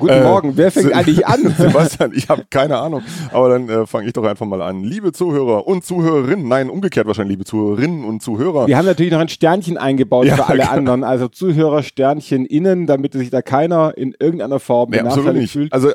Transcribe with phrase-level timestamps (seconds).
[0.00, 0.56] guten äh, Morgen.
[0.56, 1.54] Wer fängt eigentlich an?
[1.58, 3.02] Sebastian, ich habe keine Ahnung.
[3.32, 4.82] Aber dann äh, fange ich doch einfach mal an.
[4.82, 8.66] Liebe Zuhörer und Zuhörerinnen, nein, umgekehrt wahrscheinlich, liebe Zuhörerinnen und Zuhörer.
[8.66, 10.72] Wir haben natürlich noch ein Sternchen eingebaut ja, für alle genau.
[10.72, 11.04] anderen.
[11.04, 15.72] Also Zuhörer Sternchen innen, damit sich da keiner in irgendeiner Form nee, benachteiligt fühlt.
[15.72, 15.94] Also äh,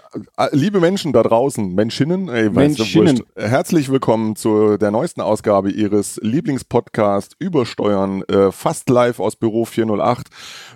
[0.52, 3.24] liebe Menschen da draußen, Menschinnen, ey, Menschinnen.
[3.36, 10.28] herzlich willkommen zu der neuesten Ausgabe Ihres Lieblingspodcasts Übersteuern, äh, fast live aus Büro 408.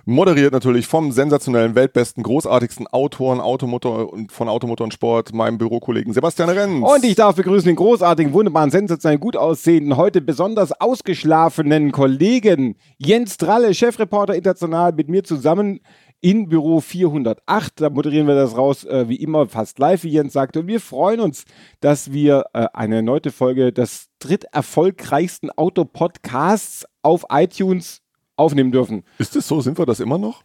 [0.04, 2.86] Moderiert natürlich vom sensationellen, weltbesten, großartigsten
[3.20, 6.82] Autoren Automotor und von Automotor und Sport, meinem Bürokollegen Sebastian Renz.
[6.82, 13.36] Und ich darf begrüßen den großartigen, wunderbaren, sensationellen, gut aussehenden, heute besonders ausgeschlafenen Kollegen Jens
[13.36, 15.80] Dralle, Chefreporter international, mit mir zusammen
[16.22, 17.82] in Büro 408.
[17.82, 20.60] Da moderieren wir das raus, äh, wie immer, fast live, wie Jens sagte.
[20.60, 21.44] Und wir freuen uns,
[21.80, 28.00] dass wir äh, eine neue Folge des dritterfolgreichsten Autopodcasts auf iTunes
[28.36, 29.02] aufnehmen dürfen.
[29.18, 29.60] Ist es so?
[29.60, 30.42] Sind wir das immer noch?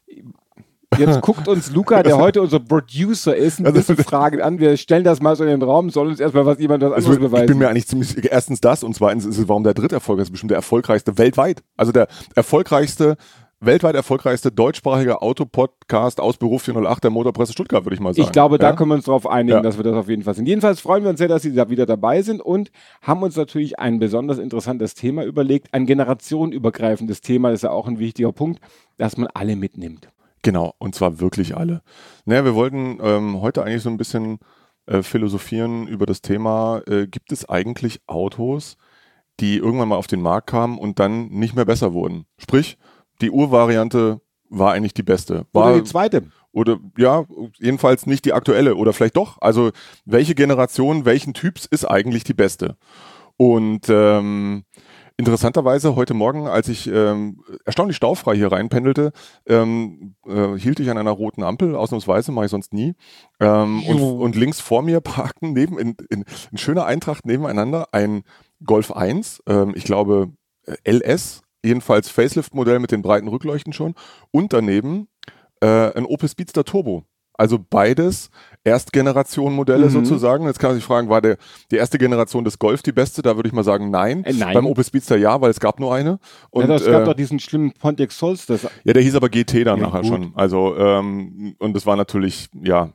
[0.97, 4.59] Jetzt guckt uns Luca, der heute unser Producer ist, ein bisschen Fragen an.
[4.59, 7.09] Wir stellen das mal so in den Raum, soll uns erstmal was jemand das also
[7.09, 7.45] anderes beweisen.
[7.45, 10.19] Ich bin mir eigentlich ziemlich, erstens das und zweitens ist es, warum der dritte Erfolg
[10.19, 11.63] ist, bestimmt der erfolgreichste weltweit.
[11.77, 13.17] Also der erfolgreichste
[13.61, 18.25] weltweit erfolgreichste deutschsprachige Autopodcast aus Beruf 408 der Motorpresse Stuttgart, würde ich mal sagen.
[18.25, 19.61] Ich glaube, da können wir uns darauf einigen, ja.
[19.61, 20.47] dass wir das auf jeden Fall sind.
[20.47, 23.79] Jedenfalls freuen wir uns sehr, dass Sie da wieder dabei sind und haben uns natürlich
[23.79, 28.59] ein besonders interessantes Thema überlegt, ein generationenübergreifendes Thema, das ist ja auch ein wichtiger Punkt,
[28.97, 30.09] dass man alle mitnimmt.
[30.45, 31.81] Genau, und zwar wirklich alle.
[32.25, 34.37] Naja, wir wollten ähm, heute eigentlich so ein bisschen
[34.85, 38.77] äh, philosophieren über das Thema, äh, gibt es eigentlich Autos,
[39.39, 42.27] die irgendwann mal auf den Markt kamen und dann nicht mehr besser wurden?
[42.37, 42.77] Sprich,
[43.21, 45.47] die Urvariante war eigentlich die beste.
[45.51, 46.27] War, oder die zweite.
[46.51, 47.25] Oder ja,
[47.57, 49.41] jedenfalls nicht die aktuelle oder vielleicht doch.
[49.41, 49.71] Also
[50.05, 52.77] welche Generation, welchen Typs ist eigentlich die beste?
[53.35, 54.65] Und ähm,
[55.17, 59.11] interessanterweise heute Morgen, als ich ähm, erstaunlich staufrei hier reinpendelte,
[59.45, 62.95] ähm, äh, hielt ich an einer roten Ampel, ausnahmsweise mache ich sonst nie.
[63.39, 68.23] Ähm, und, und, links vor mir parkten neben in, in, in schöner Eintracht nebeneinander ein
[68.63, 70.31] Golf 1, ähm, ich glaube
[70.65, 73.95] äh, LS, jedenfalls Facelift-Modell mit den breiten Rückleuchten schon,
[74.31, 75.07] und daneben
[75.61, 77.05] äh, ein Opel Speedster Turbo.
[77.37, 78.29] Also beides
[78.63, 79.89] Erstgeneration-Modelle mhm.
[79.91, 80.45] sozusagen.
[80.45, 81.37] Jetzt kann man sich fragen, war der,
[81.71, 83.21] die erste Generation des Golf die beste?
[83.21, 84.23] Da würde ich mal sagen, nein.
[84.23, 84.53] Äh, nein.
[84.53, 86.19] Beim Opel Speedster ja, weil es gab nur eine.
[86.49, 88.69] Und, ja, es gab äh, doch diesen schlimmen Pontiac Solstice.
[88.83, 90.09] Ja, der hieß aber GT dann ja, nachher gut.
[90.09, 90.31] schon.
[90.35, 92.89] Also, ähm, und das war natürlich, ja,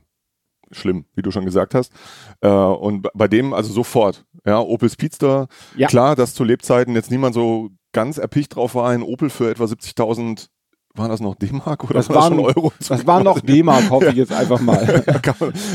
[0.71, 1.93] schlimm, wie du schon gesagt hast.
[2.41, 5.87] Äh, und bei dem also sofort, ja, Opel Speedster, ja.
[5.87, 9.65] klar, dass zu Lebzeiten jetzt niemand so ganz erpicht drauf war, ein Opel für etwa
[9.65, 10.47] 70.000
[10.95, 12.73] waren das noch D-Mark oder das war schon Euro?
[12.87, 14.79] Das war noch D-Mark, hoffe ich jetzt einfach mal.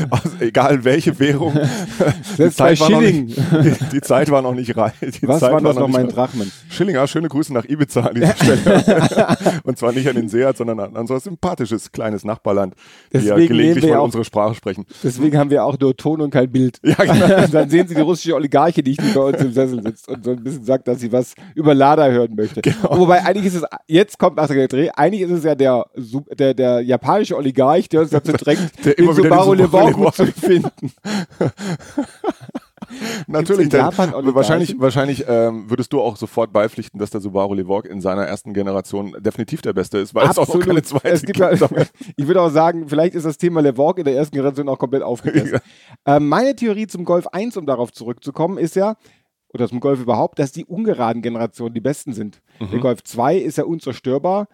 [0.09, 1.57] also, egal welche Währung.
[2.37, 3.25] die, Zeit Schilling.
[3.25, 4.91] Nicht, die, Zeit war noch nicht rein.
[5.01, 6.51] Die Was Zeit war das noch, noch mein Drachmen?
[6.69, 9.37] Schilling, ja, schöne Grüße nach Ibiza an dieser Stelle.
[9.63, 12.75] Und zwar nicht an den Seat, sondern an, an so ein sympathisches kleines Nachbarland,
[13.11, 14.85] deswegen die ja gelegentlich mal unsere Sprache sprechen.
[15.03, 16.79] Deswegen haben wir auch nur Ton und kein Bild.
[16.83, 17.47] Ja, genau.
[17.51, 20.43] Dann sehen Sie die russische Oligarche, die bei uns im Sessel sitzt und so ein
[20.43, 22.61] bisschen sagt, dass sie was über Lada hören möchte.
[22.61, 22.97] Genau.
[22.97, 25.85] Wobei eigentlich ist es, jetzt kommt nach der Dreh, eigentlich ist es ja der
[26.37, 30.91] der, der japanische Oligarch, der uns dazu drängt, der den Subaru Levorku zu finden.
[33.27, 37.99] Natürlich, denn wahrscheinlich, wahrscheinlich ähm, würdest du auch sofort beipflichten, dass der Subaru Levorg in
[37.99, 40.49] seiner ersten Generation definitiv der beste ist, weil Absolut.
[40.49, 41.37] es auch keine zweite es gibt.
[41.37, 44.79] gibt ich würde auch sagen, vielleicht ist das Thema Levorg in der ersten Generation auch
[44.79, 45.59] komplett aufgegessen.
[46.05, 46.15] ja.
[46.15, 48.95] ähm, meine Theorie zum Golf 1, um darauf zurückzukommen, ist ja,
[49.53, 52.41] oder zum Golf überhaupt, dass die ungeraden Generationen die besten sind.
[52.59, 52.71] Mhm.
[52.71, 54.47] Der Golf 2 ist ja unzerstörbar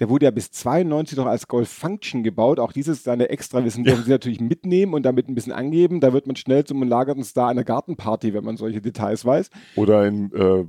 [0.00, 2.60] der wurde ja bis 92 noch als Golf Function gebaut.
[2.60, 4.04] Auch dieses seine Extrawissen dürfen ja.
[4.04, 6.00] Sie natürlich mitnehmen und damit ein bisschen angeben.
[6.00, 9.50] Da wird man schnell zum lagerten Star einer Gartenparty, wenn man solche Details weiß.
[9.76, 10.64] Oder in äh,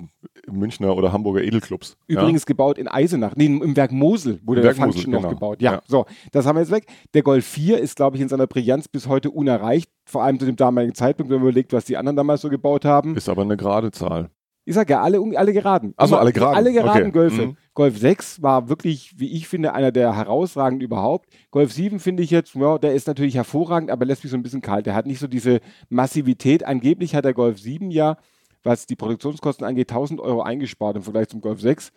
[0.51, 1.97] Münchner oder Hamburger Edelclubs.
[2.07, 2.47] Übrigens ja?
[2.47, 3.35] gebaut in Eisenach.
[3.35, 5.33] Nee, im Werk Mosel wurde Werk der Function Mosel, noch genau.
[5.33, 5.62] gebaut.
[5.62, 6.88] Ja, ja, so, das haben wir jetzt weg.
[7.13, 9.92] Der Golf 4 ist, glaube ich, in seiner Brillanz bis heute unerreicht.
[10.06, 12.86] Vor allem zu dem damaligen Zeitpunkt, wenn man überlegt, was die anderen damals so gebaut
[12.86, 13.15] haben.
[13.15, 14.31] Ist aber eine gerade Zahl.
[14.69, 15.95] Ich sage ja, alle, alle geraden.
[15.98, 16.56] Also alle geraden.
[16.56, 17.12] Alle geraden okay.
[17.12, 17.48] Golfe.
[17.48, 17.57] Mhm.
[17.80, 21.30] Golf 6 war wirklich, wie ich finde, einer der herausragenden überhaupt.
[21.50, 24.44] Golf 7 finde ich jetzt, ja, der ist natürlich hervorragend, aber lässt mich so ein
[24.44, 24.86] bisschen kalt.
[24.86, 26.66] Der hat nicht so diese Massivität.
[26.66, 28.18] Angeblich hat der Golf 7 ja,
[28.64, 31.94] was die Produktionskosten angeht, 1000 Euro eingespart im Vergleich zum Golf 6.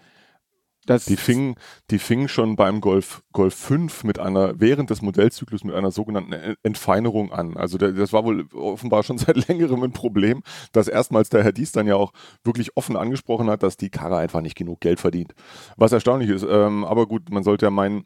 [0.87, 1.55] Das die fing,
[1.91, 6.57] die fing schon beim Golf, Golf 5 mit einer, während des Modellzyklus mit einer sogenannten
[6.65, 7.57] Entfeinerung an.
[7.57, 10.43] Also das war wohl offenbar schon seit längerem ein Problem,
[10.73, 12.13] dass erstmals der Herr Dies dann ja auch
[12.43, 15.35] wirklich offen angesprochen hat, dass die Karre einfach nicht genug Geld verdient.
[15.77, 16.45] Was erstaunlich ist.
[16.49, 18.05] Ähm, aber gut, man sollte ja meinen,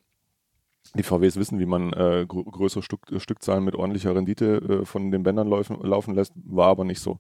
[0.95, 5.11] Die VWs wissen, wie man äh, gr größere Stück, Stückzahlen mit ordentlicher Rendite äh, von
[5.11, 7.19] den Bändern laufen, laufen lässt, war aber nicht so.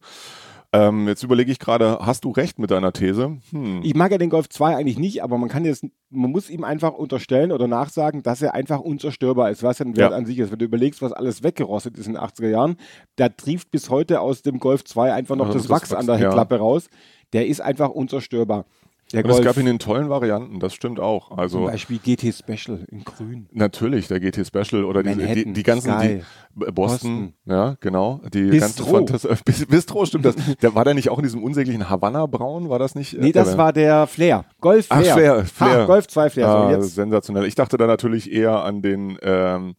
[0.72, 3.38] Ähm, jetzt überlege ich gerade, hast du recht mit deiner These?
[3.50, 3.80] Hm.
[3.82, 6.64] Ich mag ja den Golf 2 eigentlich nicht, aber man kann jetzt, man muss ihm
[6.64, 10.16] einfach unterstellen oder nachsagen, dass er einfach unzerstörbar ist, was ja ein Wert ja.
[10.16, 10.50] an sich ist.
[10.50, 12.76] Wenn du überlegst, was alles weggerostet ist in den 80er Jahren,
[13.16, 16.00] da trieft bis heute aus dem Golf 2 einfach noch also das, das Wachs, Wachs
[16.00, 16.60] an der Heckklappe ja.
[16.60, 16.88] raus.
[17.32, 18.66] Der ist einfach unzerstörbar.
[19.12, 21.30] Der und Golf, es gab ihn in tollen Varianten, das stimmt auch.
[21.30, 23.48] Also, zum Beispiel GT Special in grün.
[23.52, 26.22] Natürlich, der GT Special oder die, die, die ganzen die,
[26.54, 28.20] Boston, Boston, ja, genau.
[28.32, 29.04] Die Bistro.
[29.04, 29.28] ganzen
[29.68, 30.34] Bistro, stimmt das.
[30.60, 32.68] Der, war der nicht auch in diesem unsäglichen Havanna-Braun?
[32.68, 33.16] War das nicht?
[33.16, 34.44] Nee, das äh, war der Flair.
[34.60, 34.98] Golf Flair.
[34.98, 35.44] Ach, Flair.
[35.44, 35.80] Flair.
[35.82, 36.48] Ha, Golf 2 Flair.
[36.48, 37.44] Ah, so, sensationell.
[37.46, 39.76] Ich dachte da natürlich eher an den ähm,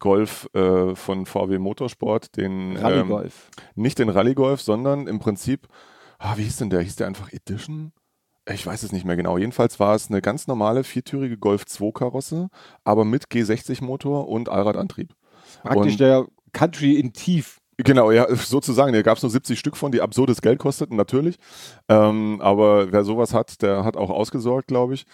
[0.00, 3.50] Golf äh, von VW Motorsport, den Rallye Golf.
[3.58, 5.68] Ähm, nicht den Rallye Golf, sondern im Prinzip,
[6.18, 6.80] ah, wie hieß denn der?
[6.80, 7.92] Hieß der einfach Edition?
[8.48, 9.38] Ich weiß es nicht mehr genau.
[9.38, 12.48] Jedenfalls war es eine ganz normale viertürige Golf 2 Karosse,
[12.84, 15.14] aber mit G60 Motor und Allradantrieb.
[15.62, 17.60] Praktisch und der Country in Tief.
[17.78, 18.92] Genau, ja, sozusagen.
[18.92, 21.36] Da gab es nur 70 Stück von, die absurdes Geld kosteten, natürlich.
[21.88, 25.06] Ähm, aber wer sowas hat, der hat auch ausgesorgt, glaube ich.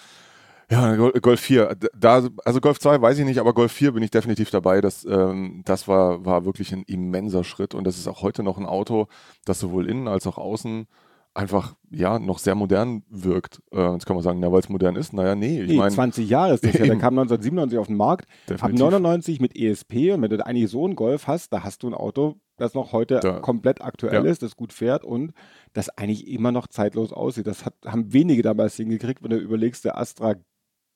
[0.70, 1.76] Ja, Golf 4.
[1.99, 4.81] Da, also Golf 2 weiß ich nicht, aber Golf 4 bin ich definitiv dabei.
[4.81, 8.56] Das, ähm, das war, war wirklich ein immenser Schritt und das ist auch heute noch
[8.56, 9.06] ein Auto,
[9.44, 10.87] das sowohl innen als auch außen
[11.34, 13.62] einfach ja noch sehr modern wirkt.
[13.73, 15.12] Äh, jetzt kann man sagen, na, weil es modern ist.
[15.12, 15.90] Naja, nee, ich nee, meine.
[15.90, 16.84] 20 Jahre ist das ja.
[16.84, 18.26] Der kam 1997 auf den Markt.
[18.49, 18.84] Definitiv.
[18.84, 21.88] Ab 99 mit ESP und wenn du eigentlich so einen Golf hast, da hast du
[21.88, 24.31] ein Auto, das noch heute da, komplett aktuell ja.
[24.31, 25.32] ist, das gut fährt und
[25.73, 27.46] das eigentlich immer noch zeitlos aussieht.
[27.46, 30.34] Das hat, haben wenige damals hingekriegt, wenn du überlegst, der Astra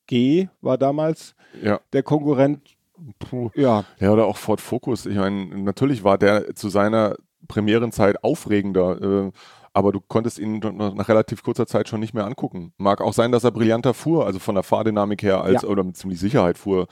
[0.06, 1.80] G war damals ja.
[1.92, 2.76] der Konkurrent.
[3.18, 3.50] Puh.
[3.54, 3.84] Ja.
[3.98, 5.04] ja, oder auch Ford Focus.
[5.04, 7.16] Ich meine, natürlich war der zu seiner
[7.48, 9.26] Premierenzeit aufregender.
[9.26, 9.32] Äh,
[9.76, 12.72] aber du konntest ihn nach relativ kurzer Zeit schon nicht mehr angucken.
[12.78, 15.68] Mag auch sein, dass er brillanter fuhr, also von der Fahrdynamik her, als, ja.
[15.68, 16.86] oder mit ziemlich Sicherheit fuhr,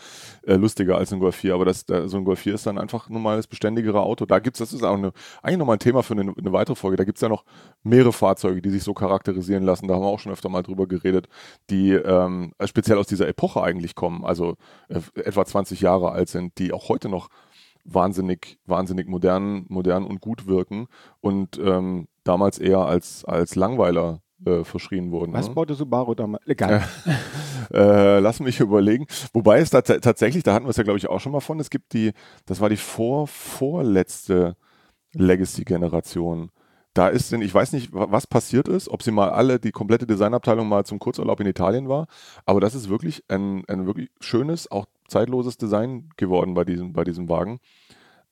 [0.47, 1.55] äh, lustiger als ein Golf 4.
[1.55, 4.27] Aber das, so ein Golf 4 ist dann einfach nun mal das beständigere Auto.
[4.27, 6.99] Da gibt's, das ist auch eine, eigentlich nochmal ein Thema für eine, eine weitere Folge.
[6.99, 7.47] Da gibt's ja noch
[7.85, 9.89] mehrere Fahrzeuge, die sich so charakterisieren lassen.
[9.89, 11.29] Da haben wir auch schon öfter mal drüber geredet,
[11.71, 14.57] die ähm, speziell aus dieser Epoche eigentlich kommen, also
[14.91, 17.31] äh, etwa 20 Jahre alt sind, die auch heute noch
[17.85, 20.87] wahnsinnig, wahnsinnig modern, modern und gut wirken
[21.21, 25.33] und ähm, damals eher als, als Langweiler äh, verschrien wurden.
[25.33, 25.55] Was ne?
[25.55, 26.47] baute Subaru damals?
[26.47, 26.83] Egal.
[27.73, 29.07] äh, lass mich überlegen.
[29.33, 31.61] Wobei es da tatsächlich, da hatten wir es ja glaube ich auch schon mal von,
[31.61, 32.13] es gibt die,
[32.47, 34.57] das war die vor, vorletzte
[35.13, 36.51] Legacy-Generation.
[36.95, 40.07] Da ist denn, ich weiß nicht, was passiert ist, ob sie mal alle, die komplette
[40.07, 42.07] Designabteilung mal zum Kurzurlaub in Italien war,
[42.47, 47.05] aber das ist wirklich ein, ein wirklich schönes, auch zeitloses Design geworden bei diesem, bei
[47.05, 47.61] diesem Wagen.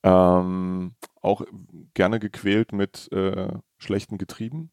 [0.03, 1.43] Ähm, auch
[1.95, 3.49] gerne gequält mit äh,
[3.79, 4.71] schlechten Getrieben.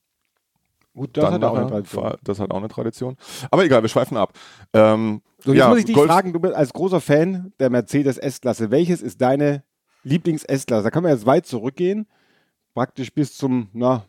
[0.96, 2.16] Gut, das hat, auch eine Tradition.
[2.24, 3.16] das hat auch eine Tradition.
[3.52, 4.34] Aber egal, wir schweifen ab.
[4.74, 7.70] Ähm, so, jetzt ja, muss ich dich Golf fragen, du bist als großer Fan der
[7.70, 8.72] Mercedes S-Klasse.
[8.72, 9.64] Welches ist deine
[10.04, 10.84] Lieblings-S-Klasse?
[10.84, 12.08] Da kann man jetzt weit zurückgehen,
[12.74, 14.06] praktisch bis zum, na,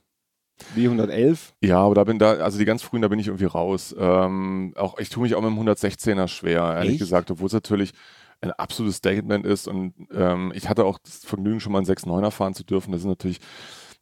[0.77, 1.39] W111.
[1.61, 3.95] Ja, aber da bin da, also die ganz frühen, da bin ich irgendwie raus.
[3.99, 7.01] Ähm, auch ich tue mich auch mit dem 116er schwer, ehrlich Echt?
[7.01, 7.93] gesagt, obwohl es natürlich
[8.41, 9.69] ein absolutes Statement ist.
[9.69, 12.93] Und ähm, ich hatte auch das Vergnügen, schon mal einen 6.9er fahren zu dürfen.
[12.93, 13.41] Das ist natürlich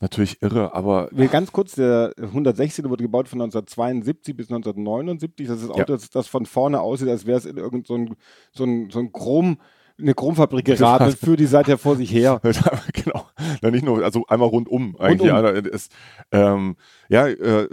[0.01, 1.09] natürlich irre, aber.
[1.31, 5.47] Ganz kurz, der 116 wurde gebaut von 1972 bis 1979.
[5.47, 5.99] Das ist das Auto, ja.
[6.13, 8.17] das von vorne aussieht, als wäre es in irgendein so ein,
[8.53, 9.59] so ein, so ein Chrom,
[9.99, 12.41] eine Chromfabrik geraten für die Seite vor sich her.
[12.93, 13.28] genau.
[13.63, 15.33] Na, nicht nur, also einmal rundum eigentlich.
[15.33, 15.55] Rundum.
[15.55, 15.93] Ja, ist,
[16.33, 16.77] ähm,
[17.09, 17.69] ja äh,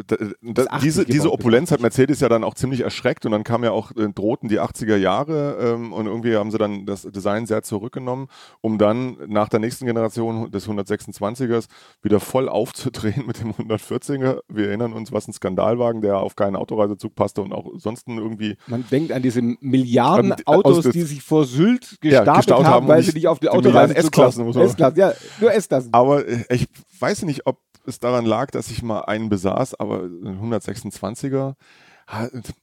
[0.81, 3.91] diese, diese Opulenz hat Mercedes ja dann auch ziemlich erschreckt und dann kam ja auch,
[3.91, 8.27] äh, drohten die 80er Jahre ähm, und irgendwie haben sie dann das Design sehr zurückgenommen,
[8.61, 11.65] um dann nach der nächsten Generation des 126ers
[12.01, 14.39] wieder voll aufzudrehen mit dem 140er.
[14.47, 18.57] Wir erinnern uns, was ein Skandalwagen, der auf keinen Autoreisezug passte und auch sonst irgendwie.
[18.67, 22.87] Man denkt an diese Milliarden ähm, Autos, die sich vor Sylt gestapelt ja, haben, haben,
[22.87, 24.47] weil sie nicht auf die, die Autoreise S-Klassen.
[24.47, 25.93] S-Klassen, ja, nur S-Klassen.
[25.93, 26.67] Aber äh, ich
[26.99, 31.55] weiß nicht, ob es daran lag, dass ich mal einen besaß, aber ein 126er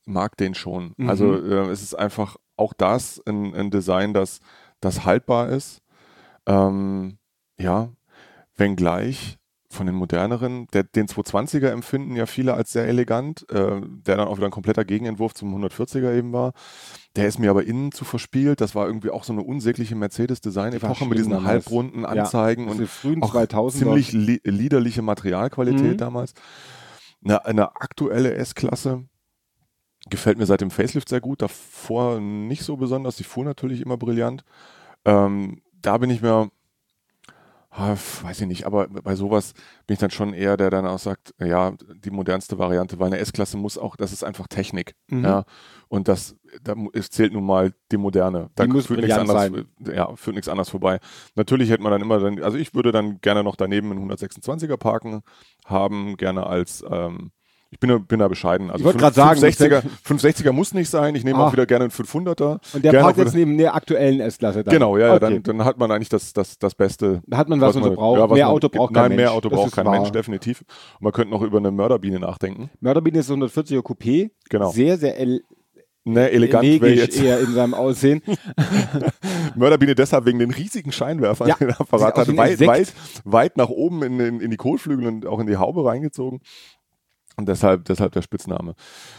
[0.04, 0.94] mag den schon.
[0.96, 1.08] Mhm.
[1.08, 4.40] Also äh, es ist einfach auch das ein, ein Design, das,
[4.80, 5.82] das haltbar ist.
[6.46, 7.18] Ähm,
[7.58, 7.90] ja,
[8.56, 9.38] wenngleich
[9.72, 14.28] von den moderneren, der, den 220er empfinden ja viele als sehr elegant, äh, der dann
[14.28, 16.52] auch wieder ein kompletter Gegenentwurf zum 140er eben war.
[17.16, 18.60] Der ist mir aber innen zu verspielt.
[18.60, 23.22] Das war irgendwie auch so eine unsägliche Mercedes-Design-Epoche mit diesen halbrunden Anzeigen ja, und frühen
[23.22, 23.70] auch 2000er.
[23.70, 25.98] ziemlich li liederliche Materialqualität mhm.
[25.98, 26.34] damals.
[27.24, 29.04] Eine, eine aktuelle S-Klasse
[30.10, 31.42] gefällt mir seit dem Facelift sehr gut.
[31.42, 33.16] Davor nicht so besonders.
[33.16, 34.44] Die fuhr natürlich immer brillant.
[35.04, 36.50] Ähm, da bin ich mir
[37.74, 39.54] Ah, weiß ich nicht, aber bei sowas
[39.86, 41.72] bin ich dann schon eher, der dann auch sagt, ja,
[42.04, 44.94] die modernste Variante, weil eine S-Klasse muss auch, das ist einfach Technik.
[45.08, 45.24] Mhm.
[45.24, 45.44] Ja.
[45.88, 46.74] Und das, da
[47.08, 48.50] zählt nun mal die moderne.
[48.56, 51.00] Da Die führt nichts brillant anderes, ja, führt nichts anderes vorbei.
[51.34, 54.76] Natürlich hätte man dann immer dann, also ich würde dann gerne noch daneben einen 126er
[54.76, 55.22] parken
[55.64, 57.32] haben, gerne als ähm,
[57.72, 58.70] ich bin da, bin da bescheiden.
[58.70, 61.14] Also Ich wollte gerade sagen, 560er, 560er muss nicht sein.
[61.14, 61.48] Ich nehme Ah.
[61.48, 62.60] auch wieder gerne einen 500er.
[62.74, 64.74] Und der parkt jetzt neben der aktuellen S-Klasse dann.
[64.74, 65.20] Genau, ja, ja okay.
[65.20, 67.22] dann, dann hat man eigentlich das, das, das Beste.
[67.26, 68.18] Da hat man, was man so braucht.
[68.18, 69.20] ja, was mehr man- Auto braucht kein Nein, Mensch.
[69.22, 69.94] mehr Auto Das braucht kein wahr.
[69.94, 70.60] Mensch, definitiv.
[70.60, 72.68] Und man könnte noch über eine Mörderbiene nachdenken.
[72.80, 74.30] Mörderbiene ist so ein 140er Coupé.
[74.50, 74.70] Genau.
[74.70, 75.16] Sehr, sehr
[76.04, 78.22] Ne, elegant wäre jetzt eher in seinem Aussehen.
[79.54, 82.92] Mörderbiene deshalb wegen den riesigen Scheinwerfern, Ja, den aus wie hat, weit, weit,
[83.24, 86.40] weit nach oben in, in, in die Kotflügel und auch in die Haube reingezogen.
[87.36, 88.74] Und deshalb, deshalb der Spitzname.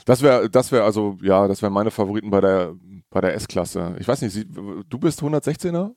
[0.05, 2.75] Das wäre, das wäre also, ja, das wären meine Favoriten bei der,
[3.09, 3.95] bei der S-Klasse.
[3.99, 5.91] Ich weiß nicht, Sie, du bist 116er?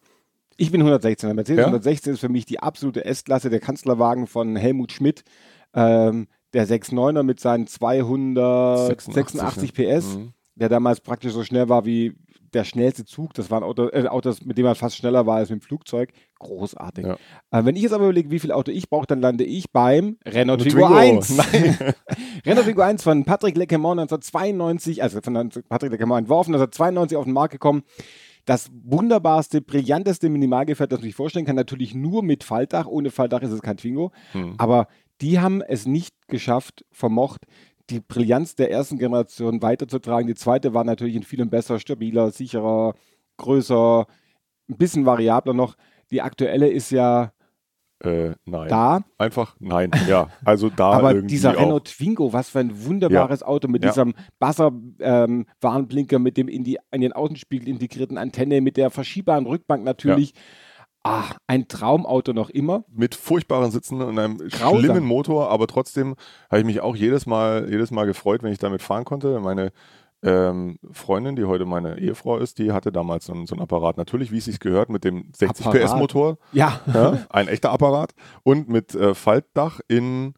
[0.57, 1.35] Ich bin 116er.
[1.35, 1.65] Mercedes Ja?
[1.67, 5.25] 116 ist für mich die absolute S-Klasse, der Kanzlerwagen von Helmut Schmidt.
[5.75, 10.33] Ähm, der 6.9er mit seinen 286 PS, Mhm.
[10.55, 12.15] der damals praktisch so schnell war wie
[12.57, 13.35] der schnellste Zug.
[13.35, 16.11] Das waren Auto, äh, Autos, mit dem man fast schneller war als mit dem Flugzeug.
[16.39, 17.07] Großartig.
[17.07, 17.17] Ja.
[17.51, 20.19] Äh, wenn ich jetzt aber überlege, wie viel Auto ich brauche, dann lande ich beim
[20.27, 20.95] Renault Twingo, Twingo.
[20.95, 21.37] 1.
[21.37, 21.79] Nein.
[22.47, 27.33] Renault Twingo 1 von Patrick Lecquemont 1992, also von Patrick Lecquemont entworfen, 1992 auf den
[27.33, 27.83] Markt gekommen.
[28.47, 31.57] Das wunderbarste, brillanteste Minimalgefährt, das man sich vorstellen kann.
[31.57, 32.87] Natürlich nur mit Faltdach.
[32.87, 34.13] Ohne Faltdach ist es kein Twingo.
[34.33, 34.55] Hm.
[34.57, 34.87] Aber
[35.21, 37.43] die haben es nicht geschafft, vermocht,
[37.91, 40.27] die Brillanz der ersten Generation weiterzutragen.
[40.27, 42.95] Die zweite war natürlich in vielem besser, stabiler, sicherer,
[43.37, 44.07] größer,
[44.69, 45.77] ein bisschen variabler noch.
[46.11, 47.33] Die aktuelle ist ja
[48.03, 48.69] Äh, nein.
[48.69, 49.91] da, Einfach nein.
[50.09, 51.61] Ja, also da aber dieser auch.
[51.63, 53.91] Renault Twingo, was für ein wunderbares Auto mit Ja.
[53.91, 59.85] diesem Buzzer-Warnblinker, mit dem in, die, in den Außenspiegel integrierten Antenne, mit der verschiebbaren Rückbank
[59.85, 60.33] natürlich.
[61.07, 62.85] Ah, ein Traumauto noch immer.
[62.93, 64.81] mit furchtbaren Sitzen und einem Grausam.
[64.81, 66.17] schlimmen Motor, aber trotzdem
[66.51, 69.39] habe ich mich auch jedes Mal, jedes Mal gefreut, wenn ich damit fahren konnte.
[69.41, 69.73] Meine
[70.23, 73.97] ähm, Freundin, die heute meine Ehefrau ist, die hatte damals so einen, so einen Apparat.
[73.99, 75.87] Natürlich, wie es sich gehört, mit dem 60 Apparat?
[75.87, 80.35] PS Motor, Ja, ja, ein echter Apparat und mit äh, Faltdach in,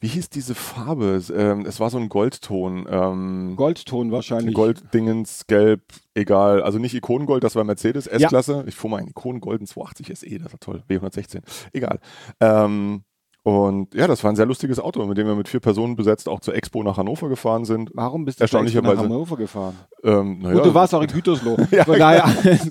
[0.00, 1.10] wie hieß diese Farbe?
[1.14, 2.86] Es, ähm, es war so ein Goldton.
[2.90, 4.54] Ähm, Goldton wahrscheinlich.
[4.54, 5.82] Golddingens, Gelb,
[6.14, 6.62] egal.
[6.62, 8.64] Also nicht Ikonengold, das war Mercedes S-Klasse.
[8.66, 10.82] Ich fuhr mal einen Ikonengolden 280 SE, das war toll.
[10.88, 11.42] W116.
[11.74, 12.00] Egal.
[12.40, 13.02] Ähm,
[13.42, 16.28] und ja, das war ein sehr lustiges Auto, mit dem wir mit vier Personen besetzt
[16.28, 17.90] auch zur Expo nach Hannover gefahren sind.
[17.94, 19.76] Warum bist du extra nach Erstaunlicherweise- Hannover gefahren?
[20.04, 21.56] Ähm, naja, Gut, du warst auch in Gütersloh.
[21.70, 22.24] Ja, Von daher,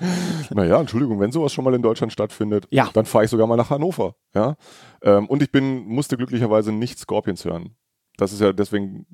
[0.50, 2.88] Naja, Entschuldigung, wenn sowas schon mal in Deutschland stattfindet, Ja.
[2.92, 4.14] dann fahre ich sogar mal nach Hannover.
[4.34, 4.56] Ja?
[5.02, 7.74] Ähm, und ich bin, musste glücklicherweise nicht Scorpions hören.
[8.16, 9.06] Das ist ja, deswegen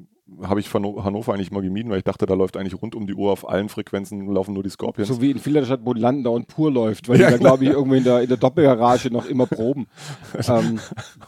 [0.42, 3.06] habe ich Hanno- Hannover eigentlich mal gemieden, weil ich dachte, da läuft eigentlich rund um
[3.06, 5.08] die Uhr auf allen Frequenzen laufen nur die Scorpions.
[5.08, 7.50] so wie in Filderstadt, wo Landen und pur läuft, weil Ja, die da, genau.
[7.50, 9.86] glaube ich, irgendwo in der, in der Doppelgarage noch immer proben.
[10.48, 10.80] ähm,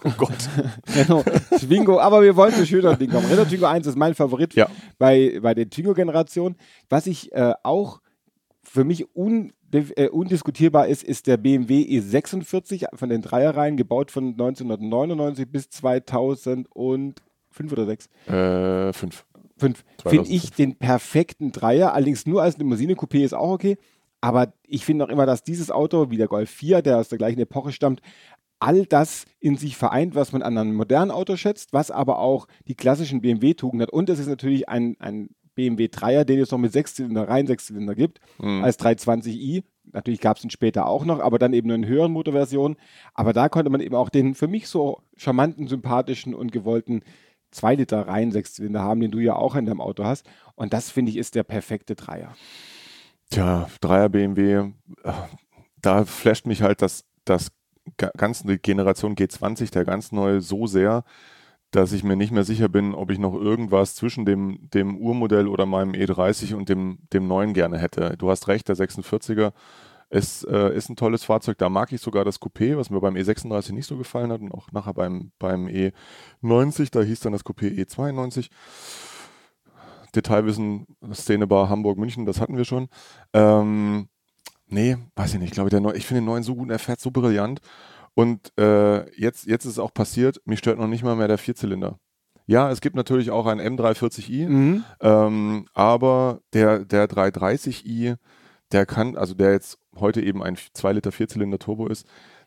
[0.04, 0.38] oh Gott.
[0.94, 1.26] Renault
[1.60, 3.26] Twingo, aber wir wollen zu schöneren Dingen kommen.
[3.26, 4.68] Renault Twingo 1 ist mein Favorit Ja.
[4.98, 6.56] bei, bei den Twingo-Generationen.
[6.88, 8.00] Was ich äh, auch
[8.66, 14.30] für mich un, äh, undiskutierbar ist, ist der BMW E46 von den Dreierreihen, gebaut von
[14.32, 17.14] 1999 bis 2005
[17.72, 18.06] oder 6.
[18.26, 19.24] Äh, fünf.
[19.58, 19.84] 5.
[20.02, 20.10] 2005.
[20.10, 23.78] Finde ich den perfekten Dreier, allerdings nur als Limousine-Coupé ist auch okay.
[24.20, 27.18] Aber ich finde auch immer, dass dieses Auto, wie der Golf 4, der aus der
[27.18, 28.00] gleichen Epoche stammt,
[28.58, 32.46] all das in sich vereint, was man an einem modernen Auto schätzt, was aber auch
[32.66, 33.92] die klassischen BMW-Tugenden hat.
[33.92, 37.96] Und es ist natürlich ein, ein BMW 3er, den es noch mit Sechszylinder, rein Sechszylinder
[37.96, 38.62] gibt, Mhm.
[38.62, 39.64] als 320i.
[39.92, 42.76] Natürlich gab es ihn später auch noch, aber dann eben nur in höheren Motorversionen.
[43.14, 47.02] Aber da konnte man eben auch den für mich so charmanten, sympathischen und gewollten
[47.52, 50.26] 2 Liter rein Sechszylinder haben, den du ja auch in deinem Auto hast.
[50.56, 52.34] Und das finde ich ist der perfekte Dreier.
[53.30, 55.12] Tja, Dreier BMW, äh,
[55.82, 57.50] da flasht mich halt das, das
[57.96, 61.04] ga- ganz die Generation G20, der ganz neue, so sehr,
[61.70, 65.48] dass ich mir nicht mehr sicher bin, ob ich noch irgendwas zwischen dem, dem Urmodell
[65.48, 68.16] oder meinem E30 und dem, dem neuen gerne hätte.
[68.18, 69.52] Du hast recht, der 46er
[70.08, 71.58] ist, äh, ist ein tolles Fahrzeug.
[71.58, 74.52] Da mag ich sogar das Coupé, was mir beim E36 nicht so gefallen hat und
[74.52, 78.48] auch nachher beim, beim E90, da hieß dann das Coupé E92.
[80.14, 82.88] Detailwissen, Szenebar Hamburg, München, das hatten wir schon.
[83.32, 84.08] Ähm,
[84.68, 85.48] nee, weiß ich nicht.
[85.48, 87.60] Ich glaube, der Neu ich finde den neuen so gut, er fährt so brillant.
[88.16, 91.36] Und äh, jetzt, jetzt ist es auch passiert, mich stört noch nicht mal mehr der
[91.36, 91.98] Vierzylinder.
[92.46, 94.84] Ja, es gibt natürlich auch einen M340i, Mhm.
[95.00, 98.16] ähm, aber der, der 330i,
[98.72, 102.06] der kann, also der jetzt heute eben ein 2 Liter Vierzylinder Turbo ist,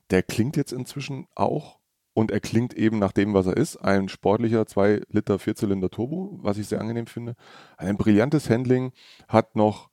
[0.10, 1.78] der klingt jetzt inzwischen auch
[2.16, 6.40] und er klingt eben nach dem, was er ist, ein sportlicher 2 Liter Vierzylinder Turbo,
[6.42, 7.36] was ich sehr angenehm finde.
[7.78, 8.92] Ein brillantes Handling,
[9.28, 9.92] hat noch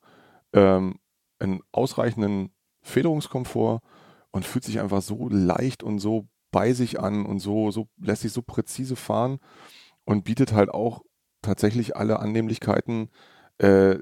[0.53, 0.95] ähm,
[1.37, 2.49] einen ausreichenden
[2.81, 3.81] Federungskomfort
[4.31, 8.21] und fühlt sich einfach so leicht und so bei sich an und so, so lässt
[8.21, 9.39] sich so präzise fahren
[10.05, 11.01] und bietet halt auch
[11.41, 13.09] tatsächlich alle Annehmlichkeiten
[13.59, 13.97] äh,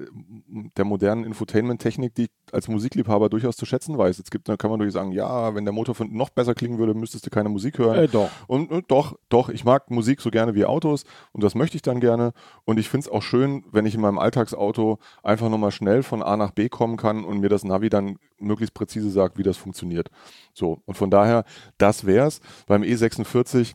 [0.76, 4.18] der modernen Infotainment-Technik, die ich als Musikliebhaber durchaus zu schätzen weiß.
[4.18, 6.78] Jetzt gibt, da kann man durchaus sagen, ja, wenn der Motor von noch besser klingen
[6.78, 7.96] würde, müsstest du keine Musik hören.
[7.96, 8.30] Äh, doch.
[8.46, 11.82] Und, und doch, doch, ich mag Musik so gerne wie Autos und das möchte ich
[11.82, 12.32] dann gerne.
[12.64, 16.22] Und ich finde es auch schön, wenn ich in meinem Alltagsauto einfach nochmal schnell von
[16.22, 19.56] A nach B kommen kann und mir das Navi dann möglichst präzise sagt, wie das
[19.56, 20.10] funktioniert.
[20.52, 21.44] So, und von daher,
[21.78, 22.40] das wär's.
[22.66, 23.72] Beim E46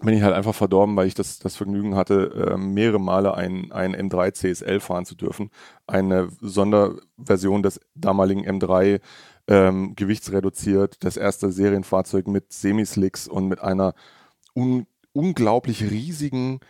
[0.00, 3.72] bin ich halt einfach verdorben, weil ich das, das Vergnügen hatte, äh, mehrere Male ein,
[3.72, 5.50] ein M3 CSL fahren zu dürfen.
[5.86, 9.00] Eine Sonderversion des damaligen M3
[9.48, 13.94] ähm, gewichtsreduziert, das erste Serienfahrzeug mit Semislicks und mit einer
[14.54, 16.60] un unglaublich riesigen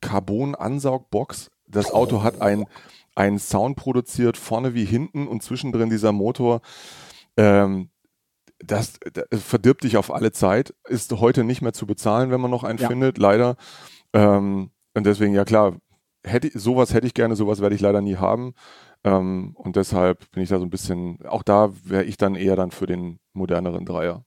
[0.00, 1.50] Carbon-Ansaugbox.
[1.66, 2.66] Das Auto hat ein,
[3.16, 6.60] einen Sound produziert, vorne wie hinten und zwischendrin dieser Motor.
[7.36, 7.88] Ähm,
[8.66, 12.50] das, das, verdirbt dich auf alle Zeit, ist heute nicht mehr zu bezahlen, wenn man
[12.50, 12.88] noch einen ja.
[12.88, 13.56] findet, leider.
[14.12, 15.76] Ähm, und deswegen, ja klar,
[16.24, 18.54] hätte, sowas hätte ich gerne, sowas werde ich leider nie haben.
[19.04, 22.56] Ähm, und deshalb bin ich da so ein bisschen, auch da wäre ich dann eher
[22.56, 24.24] dann für den moderneren Dreier.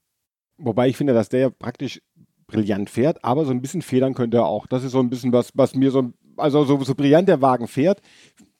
[0.56, 2.00] Wobei ich finde, dass der praktisch
[2.46, 4.66] brillant fährt, aber so ein bisschen federn könnte er auch.
[4.66, 7.68] Das ist so ein bisschen was, was mir so, also so, so brillant der Wagen
[7.68, 8.00] fährt.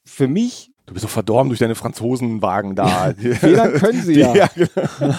[0.05, 3.13] Für mich Du bist so verdorben durch deine Franzosenwagen da.
[3.19, 4.35] Federn können sie ja.
[4.35, 5.15] ja genau.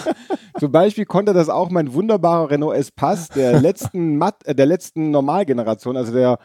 [0.58, 5.12] Zum Beispiel konnte das auch mein wunderbarer Renault Espace der letzten Matt, äh, der letzten
[5.12, 6.40] Normalgeneration, also der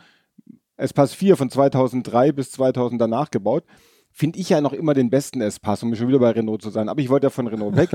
[0.77, 3.63] Espace 4 von 2003 bis 2000 danach gebaut.
[4.11, 6.87] Finde ich ja noch immer den besten Espace, um schon wieder bei Renault zu sein.
[6.87, 7.89] Aber ich wollte ja von Renault weg.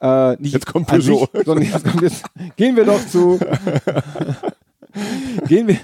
[0.00, 1.28] Äh, nicht jetzt kommt Peugeot.
[1.32, 2.24] Sich, sondern jetzt kommt jetzt,
[2.56, 3.40] gehen wir doch zu.
[5.48, 5.78] gehen, wir,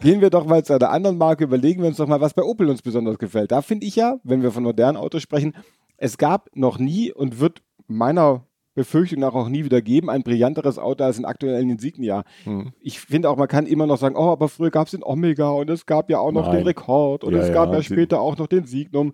[0.00, 2.42] gehen wir doch mal zu einer anderen Marke, überlegen wir uns doch mal, was bei
[2.42, 3.52] Opel uns besonders gefällt.
[3.52, 5.54] Da finde ich ja, wenn wir von modernen Autos sprechen,
[5.96, 10.78] es gab noch nie und wird meiner Befürchtung nach auch nie wieder geben, ein brillanteres
[10.78, 12.24] Auto als ein aktuellen Insignia.
[12.44, 12.72] Hm.
[12.80, 15.50] Ich finde auch, man kann immer noch sagen, oh, aber früher gab es den Omega
[15.50, 16.58] und es gab ja auch noch Nein.
[16.58, 19.12] den Rekord und ja, es gab ja, ja später auch noch den Signum.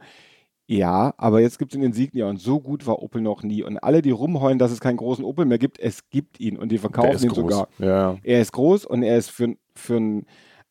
[0.68, 3.62] Ja, aber jetzt gibt es den Insignia und so gut war Opel noch nie.
[3.62, 6.71] Und alle, die rumheulen, dass es keinen großen Opel mehr gibt, es gibt ihn und
[6.71, 7.36] die verkaufen ihn groß.
[7.36, 7.69] sogar.
[7.78, 8.17] Ja.
[8.25, 10.26] Er ist groß und er ist für, für ein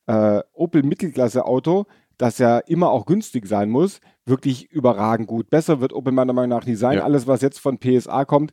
[0.08, 1.86] äh, Opel Mittelklasse-Auto,
[2.17, 5.50] das ja immer auch günstig sein muss, wirklich überragend gut.
[5.50, 6.98] Besser wird Opel meiner Meinung nach nie sein.
[6.98, 7.04] Ja.
[7.04, 8.52] Alles, was jetzt von PSA kommt,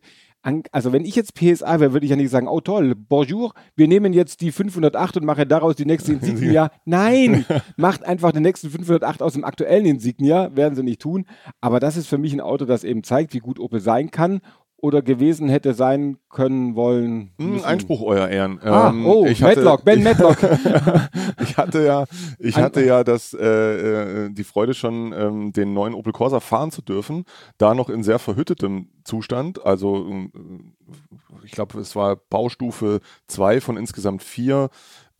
[0.72, 3.86] also wenn ich jetzt PSA wäre, würde ich ja nicht sagen, oh toll, bonjour, wir
[3.86, 6.70] nehmen jetzt die 508 und machen daraus die nächste Insignia.
[6.84, 7.44] Nein,
[7.76, 11.26] macht einfach den nächsten 508 aus dem aktuellen Insignia, werden sie nicht tun.
[11.60, 14.40] Aber das ist für mich ein Auto, das eben zeigt, wie gut Opel sein kann
[14.82, 17.30] oder gewesen hätte sein können wollen.
[17.38, 18.60] Hm, Einspruch, euer Ehren.
[18.62, 20.38] Ah, ähm, oh, ich hatte, Madlock, Ben Madlock.
[21.40, 22.04] ich hatte ja,
[22.40, 26.72] ich hatte ja das, äh, äh, die Freude schon, ähm, den neuen Opel Corsa fahren
[26.72, 27.24] zu dürfen,
[27.58, 29.64] da noch in sehr verhüttetem Zustand.
[29.64, 30.28] Also äh,
[31.44, 34.68] ich glaube, es war Baustufe 2 von insgesamt vier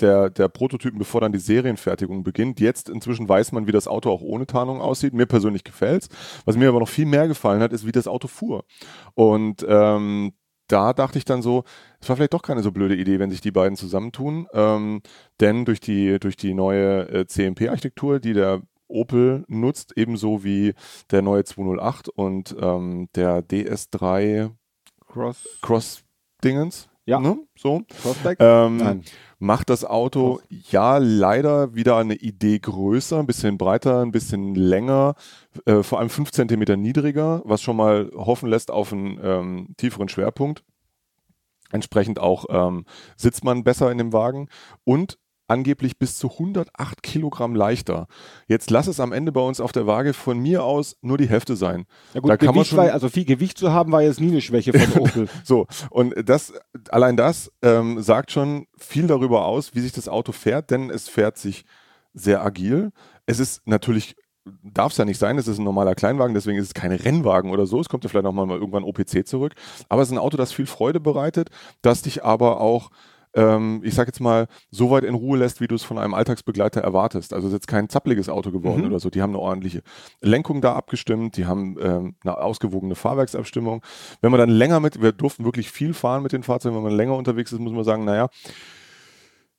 [0.01, 2.61] der, der Prototypen, bevor dann die Serienfertigung beginnt.
[2.61, 5.15] Jetzt inzwischen weiß man, wie das Auto auch ohne Tarnung aussieht.
[5.15, 6.09] Mir persönlich gefällt's.
[6.45, 8.65] Was mir aber noch viel mehr gefallen hat, ist, wie das Auto fuhr.
[9.15, 10.33] Und ähm,
[10.69, 11.65] da dachte ich dann so,
[12.01, 14.47] es war vielleicht doch keine so blöde Idee, wenn sich die beiden zusammentun.
[14.53, 15.03] Ähm,
[15.41, 20.75] denn durch die, durch die neue äh, CMP-Architektur, die der Opel nutzt, ebenso wie
[21.11, 24.51] der neue 208 und ähm, der DS3
[25.07, 26.05] Cross, Cross
[26.43, 26.89] Dingens.
[27.05, 27.19] Ja.
[27.19, 27.39] Ne?
[27.57, 27.83] So.
[28.39, 29.03] Ähm,
[29.39, 35.17] macht das Auto ja leider wieder eine Idee größer, ein bisschen breiter, ein bisschen länger,
[35.67, 40.09] äh, vor allem fünf Zentimeter niedriger, was schon mal hoffen lässt auf einen ähm, tieferen
[40.09, 40.63] Schwerpunkt.
[41.73, 42.85] Entsprechend auch ähm,
[43.17, 44.49] sitzt man besser in dem Wagen
[44.85, 45.19] und
[45.53, 48.07] angeblich bis zu 108 Kilogramm leichter.
[48.49, 51.29] Jetzt lass es am Ende bei uns auf der Waage von mir aus nur die
[51.29, 51.85] Hälfte sein.
[52.15, 54.31] Ja gut, da kann man schon, war, also viel Gewicht zu haben, war jetzt nie
[54.31, 55.29] eine Schwäche von Opel.
[55.45, 56.55] so, und das,
[56.91, 61.09] allein das ähm, sagt schon viel darüber aus, wie sich das Auto fährt, denn es
[61.09, 61.65] fährt sich
[62.15, 62.91] sehr agil.
[63.27, 64.17] Es ist natürlich
[64.65, 67.53] darf es ja nicht sein, es ist ein normaler Kleinwagen, deswegen ist es kein Rennwagen
[67.53, 67.79] oder so.
[67.79, 69.55] Es kommt ja vielleicht auch mal irgendwann OPC zurück.
[69.89, 72.91] Aber es ist ein Auto, das viel Freude bereitet, das dich aber auch
[73.35, 76.15] ähm, ich sag jetzt mal, so weit in Ruhe lässt, wie du es von einem
[76.15, 77.33] Alltagsbegleiter erwartest.
[77.33, 78.89] Also es ist jetzt kein zappliges Auto geworden mhm.
[78.89, 79.11] oder so.
[79.11, 79.83] Die haben eine ordentliche
[80.21, 83.83] Lenkung da abgestimmt, die haben ähm, eine ausgewogene Fahrwerksabstimmung.
[84.21, 86.93] Wenn man dann länger mit, wir durften wirklich viel fahren mit den Fahrzeugen, wenn man
[86.93, 88.29] länger unterwegs ist, muss man sagen, naja,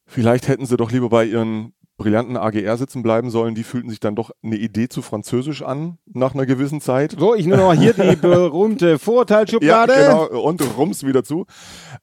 [0.06, 4.00] vielleicht hätten sie doch lieber bei ihren brillanten AGR sitzen bleiben sollen, die fühlten sich
[4.00, 7.16] dann doch eine Idee zu französisch an nach einer gewissen Zeit.
[7.18, 9.94] So, ich nehme noch hier die berühmte Vorurteilsschublade.
[9.94, 11.46] Ja, genau, und rums wieder zu.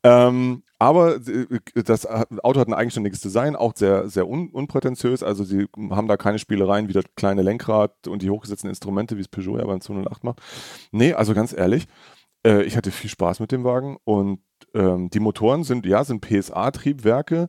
[0.04, 1.46] Ähm, aber äh,
[1.84, 5.22] das Auto hat ein eigenständiges Design, auch sehr, sehr un unprätentiös.
[5.22, 9.20] Also sie haben da keine Spielereien wie das kleine Lenkrad und die hochgesetzten Instrumente, wie
[9.20, 10.40] es Peugeot ja beim 208 macht.
[10.92, 11.86] Nee, also ganz ehrlich,
[12.46, 14.40] Äh, ich hatte viel Spaß mit dem Wagen und
[14.74, 17.48] ähm, die Motoren sind, ja, sind PSA-Triebwerke,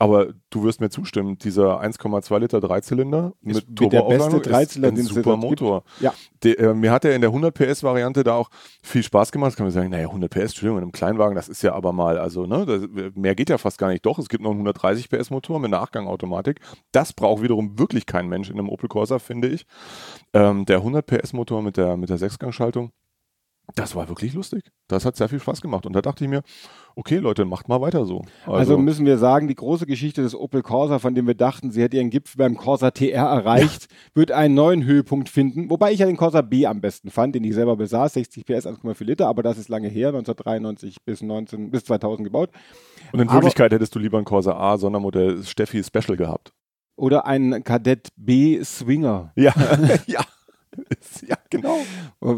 [0.00, 4.98] aber du wirst mir zustimmen, dieser 1,2 Liter Dreizylinder mit mit der beste Turboaufladung Dreizylinder,
[4.98, 5.36] ist ein super.
[5.36, 5.84] Motor.
[6.00, 6.14] Ja.
[6.42, 8.48] Der, äh, mir hat er in der 100 PS Variante da auch
[8.82, 9.50] viel Spaß gemacht.
[9.50, 11.92] Jetzt kann man sagen, naja, 100 PS, Entschuldigung, in einem Kleinwagen, das ist ja aber
[11.92, 14.06] mal, also, ne, das, mehr geht ja fast gar nicht.
[14.06, 16.60] Doch, es gibt noch einen 130 PS Motor mit einer Achtgangautomatik.
[16.92, 19.66] Das braucht wiederum wirklich kein Mensch in einem Opel Corsa, finde ich.
[20.32, 22.90] Ähm, der 100 PS Motor mit der, mit der Sechsgangschaltung,
[23.74, 24.64] das war wirklich lustig.
[24.88, 25.86] Das hat sehr viel Spaß gemacht.
[25.86, 26.42] Und da dachte ich mir,
[26.96, 28.22] okay, Leute, macht mal weiter so.
[28.46, 31.82] Also, müssen wir sagen, die große Geschichte des Opel Corsa, von dem wir dachten, sie
[31.82, 35.70] hätte ihren Gipfel beim Corsa TR erreicht, wird einen neuen Höhepunkt finden.
[35.70, 38.66] Wobei ich ja den Corsa B am besten fand, den ich selber besaß, 60 PS,
[38.66, 42.50] 1,4 Liter, aber das ist lange her, 1993 bis, 19, bis 2000 gebaut.
[43.12, 46.52] Und in Aber- Wirklichkeit hättest du lieber ein Corsa A Sondermodell Steffi Special gehabt.
[46.96, 49.32] Oder ein Kadett B Swinger.
[49.34, 49.54] Ja,
[50.06, 50.20] ja.
[51.26, 51.78] Ja, genau.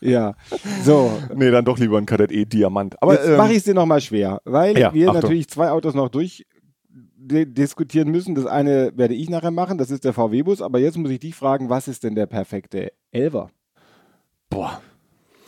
[0.00, 0.34] Ja,
[0.82, 1.10] so.
[1.34, 3.00] Nee, dann doch lieber ein Kadett E Diamant.
[3.02, 5.22] Aber Jetzt ähm, mache ich es dir nochmal schwer, weil ja, wir Achtung.
[5.22, 6.46] natürlich zwei Autos noch durch
[6.90, 8.34] di- diskutieren müssen.
[8.34, 11.34] Das eine werde ich nachher machen, das ist der VW-Bus, aber jetzt muss ich dich
[11.34, 13.50] fragen, was ist denn der perfekte Elver?
[14.50, 14.80] boah.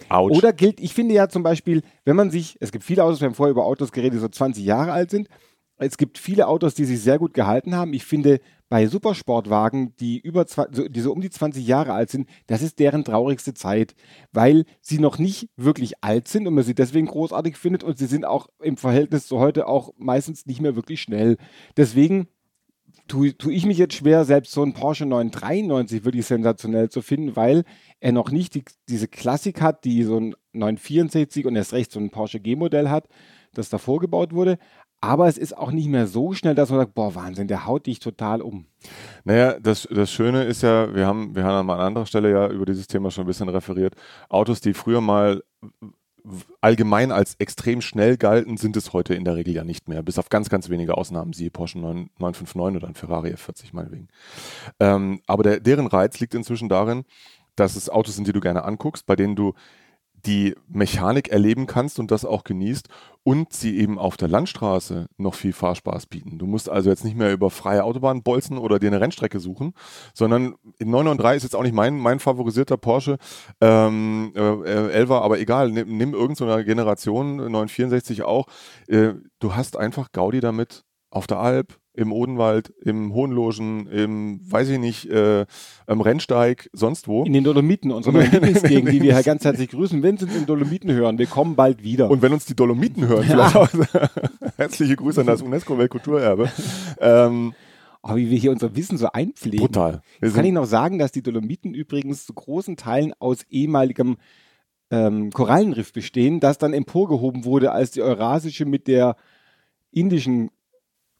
[0.08, 0.36] Autsch.
[0.36, 3.26] Oder gilt, ich finde ja zum Beispiel, wenn man sich, es gibt viele Autos, wir
[3.26, 5.28] haben vorher über Autos geredet, die so 20 Jahre alt sind.
[5.78, 7.92] Es gibt viele Autos, die sich sehr gut gehalten haben.
[7.92, 12.10] Ich finde, bei Supersportwagen, die über zwei, so, die so um die 20 Jahre alt
[12.10, 13.94] sind, das ist deren traurigste Zeit,
[14.32, 18.06] weil sie noch nicht wirklich alt sind und man sie deswegen großartig findet und sie
[18.06, 21.36] sind auch im Verhältnis zu heute auch meistens nicht mehr wirklich schnell.
[21.76, 22.26] Deswegen
[23.06, 27.36] tue, tue ich mich jetzt schwer, selbst so einen Porsche 993 wirklich sensationell zu finden,
[27.36, 27.64] weil
[28.00, 32.00] er noch nicht die, diese Klassik hat, die so ein 964 und erst recht so
[32.00, 33.08] ein Porsche G-Modell hat,
[33.54, 34.58] das davor gebaut wurde.
[35.00, 37.86] Aber es ist auch nicht mehr so schnell, dass man sagt, boah, Wahnsinn, der haut
[37.86, 38.66] dich total um.
[39.24, 42.64] Naja, das, das Schöne ist ja, wir haben, wir haben an anderer Stelle ja über
[42.64, 43.94] dieses Thema schon ein bisschen referiert.
[44.28, 45.42] Autos, die früher mal
[46.60, 50.02] allgemein als extrem schnell galten, sind es heute in der Regel ja nicht mehr.
[50.02, 54.08] Bis auf ganz, ganz wenige Ausnahmen, siehe Porsche 9, 959 oder ein Ferrari F40 meinetwegen.
[54.80, 57.04] Ähm, aber der, deren Reiz liegt inzwischen darin,
[57.54, 59.54] dass es Autos sind, die du gerne anguckst, bei denen du
[60.26, 62.88] die Mechanik erleben kannst und das auch genießt
[63.22, 66.38] und sie eben auf der Landstraße noch viel Fahrspaß bieten.
[66.38, 69.72] Du musst also jetzt nicht mehr über freie Autobahnen bolzen oder dir eine Rennstrecke suchen,
[70.14, 73.18] sondern in 993 ist jetzt auch nicht mein, mein favorisierter Porsche
[73.60, 78.46] ähm, äh, 11er, aber egal, nimm, nimm irgendeine Generation, 964 auch.
[78.88, 84.68] Äh, du hast einfach Gaudi damit auf der Alp, im Odenwald, im Hohenlogen, im, weiß
[84.68, 85.46] ich nicht, äh,
[85.86, 87.24] am Rennsteig, sonst wo.
[87.24, 90.02] In den Dolomiten, unsere Lieblingsgegend, die wir hier ganz herzlich grüßen.
[90.02, 92.10] Wenn Sie uns in den Dolomiten hören, wir kommen bald wieder.
[92.10, 93.68] Und wenn uns die Dolomiten hören, vielleicht auch.
[94.56, 96.50] Herzliche Grüße an das UNESCO-Weltkulturerbe.
[97.00, 97.54] ähm,
[98.02, 99.60] oh, wie wir hier unser Wissen so einpflegen.
[99.60, 100.02] brutal.
[100.20, 104.18] Kann ich noch sagen, dass die Dolomiten übrigens zu großen Teilen aus ehemaligem
[104.90, 109.16] ähm, Korallenriff bestehen, das dann emporgehoben wurde, als die Eurasische mit der
[109.92, 110.50] indischen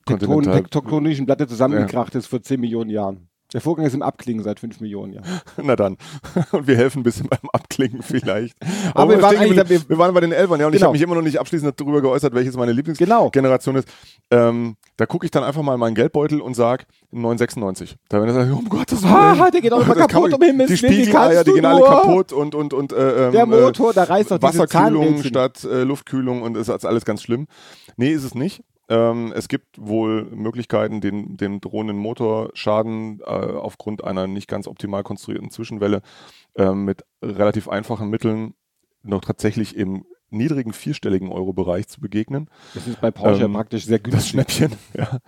[0.07, 3.29] Tekton tektonischen Platte zusammengekracht ist vor 10 Millionen Jahren.
[3.53, 5.25] Der Vorgang ist im Abklingen seit 5 Millionen Jahren.
[5.62, 5.97] na dann.
[6.51, 8.57] Und wir helfen ein bisschen beim Abklingen vielleicht.
[8.95, 10.88] Aber wir waren eigentlich- geblieben- wir waren bei den Elfern, ja, und ich Genau.
[10.88, 12.77] habe mich immer noch nicht abschließend darüber geäußert, welches meine Genau.
[12.77, 13.88] Lieblingsgeneration ist.
[14.33, 17.95] Ähm, da gucke ich dann einfach mal in meinen Geldbeutel und sage 996.
[18.09, 19.14] Da wenn er sagt, um Gottes Willen.
[19.14, 22.55] Ah, der geht auch immer kaputt, um Himmels Die Spiegeleier, die gehen alle kaputt und,
[22.57, 26.57] und, und äh, ähm, Der Motor, da reißt doch diese Wasserkühlung statt äh, Luftkühlung und
[26.57, 27.47] ist alles ganz schlimm.
[27.97, 28.62] Nee, ist es nicht.
[28.88, 35.03] Ähm, es gibt wohl Möglichkeiten, den, den drohenden Motorschaden äh, aufgrund einer nicht ganz optimal
[35.03, 36.03] konstruierten Zwischenwelle
[36.55, 38.55] ähm, mit relativ einfachen Mitteln
[39.03, 42.49] noch tatsächlich im niedrigen vierstelligen Euro-Bereich zu begegnen.
[42.75, 44.31] Das ist bei Porsche Ähm, praktisch sehr Das günstig.
[44.31, 44.73] Schnäppchen.
[44.97, 45.19] Ja.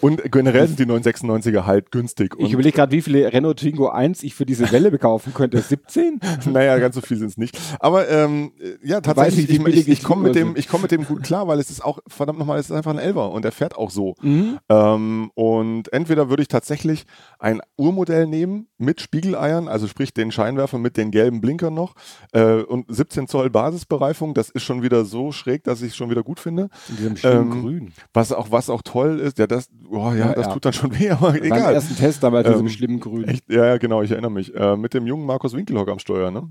[0.00, 2.34] Und generell sind die 996er halt günstig.
[2.38, 5.60] Ich überlege gerade, wie viele Renault Twingo 1 ich für diese Welle bekaufen könnte.
[5.60, 6.20] 17?
[6.52, 7.58] naja, ganz so viel sind es nicht.
[7.80, 8.52] Aber ähm,
[8.84, 11.22] ja, weiß tatsächlich, ich, ich, ich die komme mit, dem, ich komm mit dem gut
[11.24, 13.76] klar, weil es ist auch, verdammt nochmal, es ist einfach ein Elver und der fährt
[13.76, 14.14] auch so.
[14.22, 14.58] Mhm.
[14.68, 17.06] Ähm, und entweder würde ich tatsächlich
[17.38, 21.94] ein Urmodell nehmen mit Spiegeleiern, also sprich den Scheinwerfer mit den gelben Blinkern noch
[22.32, 26.10] äh, und 17 Zoll Basisbereifung, das ist schon wieder so schräg, dass ich es schon
[26.10, 26.68] wieder gut finde.
[26.88, 27.92] In diesem schönen Ähm, Grün.
[28.14, 30.52] Was auch, was auch toll ist, ja, das, oh, ja, Ja, das ja.
[30.52, 31.74] tut dann schon weh, aber Beim egal.
[31.74, 33.24] ersten Test damals in diesem Ähm, schlimmen Grün.
[33.24, 33.44] Echt?
[33.50, 34.54] Ja, ja, genau, ich erinnere mich.
[34.54, 36.50] Äh, mit dem jungen Markus Winkelhock am Steuer, ne?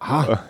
[0.00, 0.40] Ah,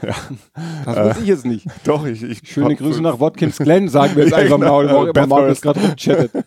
[0.85, 1.67] das weiß ich jetzt nicht.
[1.85, 2.23] Doch, ich.
[2.25, 4.83] ich Schöne Grüße nach Watkins Glen, sagen wir jetzt Ja, einfach genau.
[4.83, 5.29] mal, wo Bathurst.
[5.29, 6.33] Markus gerade rumchattet.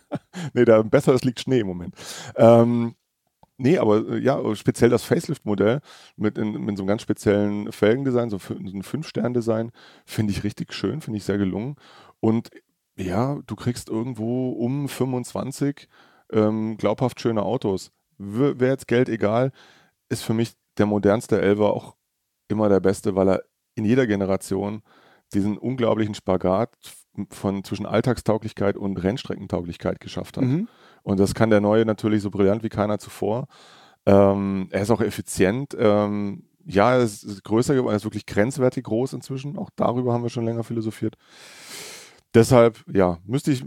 [0.53, 1.95] Nee, da besser, es liegt Schnee im Moment.
[2.35, 2.93] Ähm,
[3.57, 5.81] nee, aber äh, ja, speziell das Facelift-Modell
[6.15, 9.71] mit, mit so einem ganz speziellen Felgendesign, so, so ein Fünf-Stern-Design,
[10.05, 11.75] finde ich richtig schön, finde ich sehr gelungen.
[12.19, 12.49] Und
[12.97, 15.87] ja, du kriegst irgendwo um 25
[16.31, 17.91] ähm, glaubhaft schöne Autos.
[18.17, 19.51] Wäre jetzt Geld egal,
[20.09, 21.95] ist für mich der modernste Elver auch
[22.47, 23.43] immer der beste, weil er
[23.75, 24.81] in jeder Generation
[25.33, 26.71] diesen unglaublichen Spagat
[27.29, 30.45] von zwischen Alltagstauglichkeit und Rennstreckentauglichkeit geschafft hat.
[30.45, 30.67] Mhm.
[31.07, 33.47] Und das kann der Neue natürlich so brillant wie keiner zuvor.
[34.05, 35.73] Ähm, er ist auch effizient.
[35.79, 39.57] Ähm, ja, er ist größer geworden, er ist wirklich grenzwertig groß inzwischen.
[39.57, 41.15] Auch darüber haben wir schon länger philosophiert.
[42.33, 43.63] Deshalb, ja, müsste ich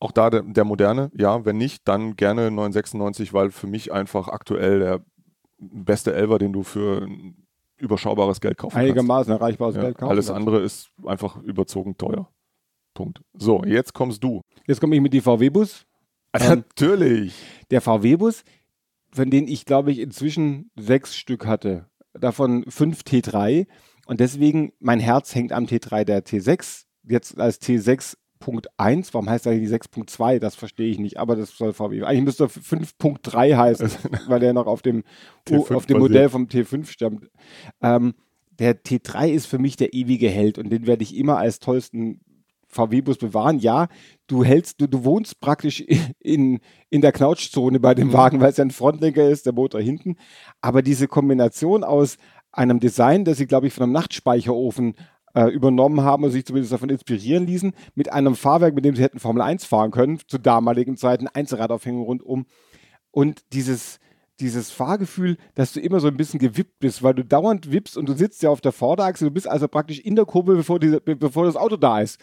[0.00, 4.26] auch da der, der moderne, ja, wenn nicht, dann gerne 996, weil für mich einfach
[4.26, 5.04] aktuell der
[5.60, 7.06] beste Elver, den du für
[7.76, 9.42] überschaubares Geld kaufen Einigermaßen kannst.
[9.42, 10.10] erreichbares ja, Geld kaufen.
[10.10, 12.28] Alles andere ist einfach überzogen teuer.
[12.94, 13.22] Punkt.
[13.34, 14.40] So, jetzt kommst du.
[14.66, 15.86] Jetzt komme ich mit die VW-Bus.
[16.32, 17.34] Ähm, Natürlich.
[17.70, 18.44] Der VW-Bus,
[19.12, 21.86] von denen ich glaube ich inzwischen sechs Stück hatte.
[22.12, 23.66] Davon fünf T3.
[24.06, 26.84] Und deswegen, mein Herz hängt am T3 der T6.
[27.04, 30.38] Jetzt als T6 5.1, warum heißt eigentlich die 6.2?
[30.38, 32.02] Das verstehe ich nicht, aber das soll VW.
[32.04, 33.90] Eigentlich müsste 5.3 heißen,
[34.28, 35.04] weil der noch auf dem,
[35.50, 37.30] auf dem Modell vom T5 stammt.
[37.82, 38.14] Ähm,
[38.58, 42.20] der T3 ist für mich der ewige Held und den werde ich immer als tollsten
[42.70, 43.58] VW-Bus bewahren.
[43.58, 43.88] Ja,
[44.26, 45.80] du hältst, du, du wohnst praktisch
[46.20, 48.12] in, in der Knautschzone bei dem mhm.
[48.14, 50.16] Wagen, weil es ja ein Frontlenker ist, der Motor hinten.
[50.60, 52.16] Aber diese Kombination aus
[52.52, 54.94] einem Design, das sie, glaube ich, von einem Nachtspeicherofen
[55.34, 59.02] äh, übernommen haben und sich zumindest davon inspirieren ließen, mit einem Fahrwerk, mit dem sie
[59.02, 62.46] hätten Formel 1 fahren können, zu damaligen Zeiten, Einzelradaufhängung rundum.
[63.12, 64.00] Und dieses,
[64.40, 68.08] dieses Fahrgefühl, dass du immer so ein bisschen gewippt bist, weil du dauernd wippst und
[68.08, 70.98] du sitzt ja auf der Vorderachse, du bist also praktisch in der Kurve, bevor, die,
[71.00, 72.18] bevor das Auto da ist.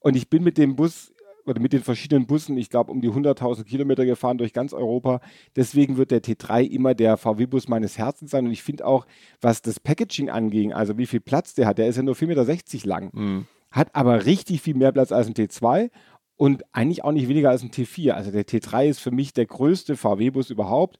[0.00, 1.12] Und ich bin mit dem Bus
[1.46, 5.20] oder mit den verschiedenen Bussen, ich glaube, um die 100.000 Kilometer gefahren durch ganz Europa.
[5.56, 8.46] Deswegen wird der T3 immer der VW-Bus meines Herzens sein.
[8.46, 9.06] Und ich finde auch,
[9.40, 12.26] was das Packaging anging, also wie viel Platz der hat, der ist ja nur 4,60
[12.26, 13.46] Meter lang, mhm.
[13.70, 15.90] hat aber richtig viel mehr Platz als ein T2
[16.36, 18.12] und eigentlich auch nicht weniger als ein T4.
[18.12, 20.98] Also der T3 ist für mich der größte VW-Bus überhaupt.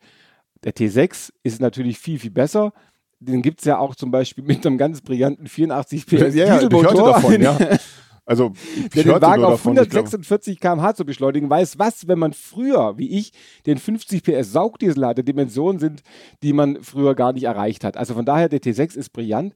[0.64, 2.72] Der T6 ist natürlich viel, viel besser.
[3.20, 6.94] Den gibt es ja auch zum Beispiel mit einem ganz brillanten 84 PS ja, Dieselmotor.
[6.94, 7.58] Ja, davon, ja.
[8.24, 8.52] Also,
[8.94, 13.33] der den Wagen auf 146 km/h zu beschleunigen, weiß was, wenn man früher, wie ich,
[13.66, 16.02] den 50 PS Saugdiesel hatte, Dimensionen sind,
[16.42, 17.96] die man früher gar nicht erreicht hat.
[17.96, 19.54] Also von daher, der T6 ist brillant,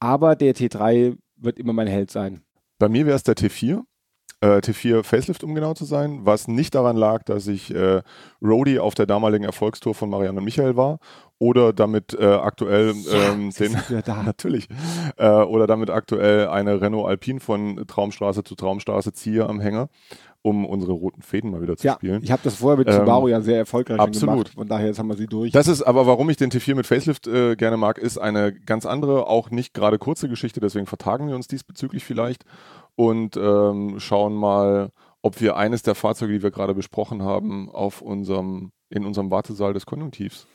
[0.00, 2.42] aber der T3 wird immer mein Held sein.
[2.78, 3.82] Bei mir wäre es der T4
[4.40, 8.02] äh, T4 Facelift, um genau zu sein, was nicht daran lag, dass ich äh,
[8.42, 10.98] Roadie auf der damaligen Erfolgstour von Marianne und Michael war
[11.38, 14.22] oder damit äh, aktuell ähm, ja, den da.
[14.24, 14.68] natürlich
[15.16, 19.88] äh, oder damit aktuell eine Renault Alpine von Traumstraße zu Traumstraße ziehe am Hänger,
[20.46, 22.22] um unsere roten Fäden mal wieder zu ja, spielen.
[22.22, 24.34] Ich habe das vorher mit ähm, Subaru ja sehr erfolgreich absolut.
[24.34, 24.54] gemacht.
[24.54, 25.50] Von daher jetzt haben wir sie durch.
[25.50, 28.86] Das ist aber, warum ich den T4 mit Facelift äh, gerne mag, ist eine ganz
[28.86, 30.60] andere, auch nicht gerade kurze Geschichte.
[30.60, 32.44] Deswegen vertagen wir uns diesbezüglich vielleicht
[32.94, 38.00] und ähm, schauen mal, ob wir eines der Fahrzeuge, die wir gerade besprochen haben, auf
[38.00, 40.46] unserem, in unserem Wartesaal des Konjunktivs.